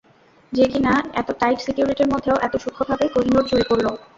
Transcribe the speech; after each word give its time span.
যে 0.53 0.65
কিনা 0.71 0.91
এত 1.13 1.29
টাইট 1.39 1.59
সিকিউরিটির 1.65 2.11
মধ্যেও 2.13 2.41
এত 2.41 2.53
সুক্ষ্মভাবে 2.63 3.05
কোহিনূর 3.13 3.43
চুরি 3.49 3.65
করল। 3.69 3.85